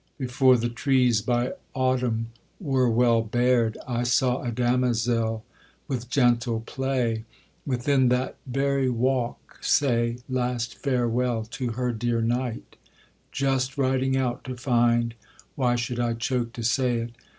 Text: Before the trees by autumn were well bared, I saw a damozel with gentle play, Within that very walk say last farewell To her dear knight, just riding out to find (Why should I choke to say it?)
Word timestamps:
Before 0.17 0.57
the 0.57 0.67
trees 0.67 1.21
by 1.21 1.51
autumn 1.75 2.31
were 2.59 2.89
well 2.89 3.21
bared, 3.21 3.77
I 3.87 4.01
saw 4.01 4.41
a 4.41 4.49
damozel 4.51 5.45
with 5.87 6.09
gentle 6.09 6.61
play, 6.61 7.23
Within 7.67 8.09
that 8.09 8.35
very 8.47 8.89
walk 8.89 9.59
say 9.61 10.17
last 10.27 10.73
farewell 10.75 11.45
To 11.51 11.73
her 11.73 11.91
dear 11.93 12.19
knight, 12.19 12.77
just 13.31 13.77
riding 13.77 14.17
out 14.17 14.43
to 14.45 14.57
find 14.57 15.13
(Why 15.53 15.75
should 15.75 15.99
I 15.99 16.15
choke 16.15 16.51
to 16.53 16.63
say 16.63 16.95
it?) 16.97 17.11